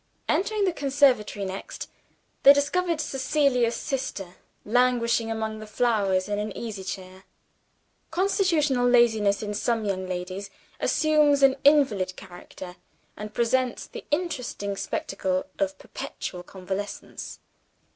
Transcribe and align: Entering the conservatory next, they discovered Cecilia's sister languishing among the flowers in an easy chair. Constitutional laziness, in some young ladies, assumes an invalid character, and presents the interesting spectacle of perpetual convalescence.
Entering 0.27 0.65
the 0.65 0.73
conservatory 0.73 1.45
next, 1.45 1.87
they 2.41 2.53
discovered 2.53 2.99
Cecilia's 2.99 3.75
sister 3.75 4.33
languishing 4.65 5.29
among 5.29 5.59
the 5.59 5.67
flowers 5.67 6.27
in 6.27 6.39
an 6.39 6.57
easy 6.57 6.83
chair. 6.83 7.25
Constitutional 8.09 8.87
laziness, 8.89 9.43
in 9.43 9.53
some 9.53 9.85
young 9.85 10.07
ladies, 10.09 10.49
assumes 10.79 11.43
an 11.43 11.55
invalid 11.63 12.15
character, 12.15 12.77
and 13.15 13.35
presents 13.35 13.85
the 13.85 14.03
interesting 14.09 14.75
spectacle 14.75 15.45
of 15.59 15.77
perpetual 15.77 16.41
convalescence. 16.41 17.39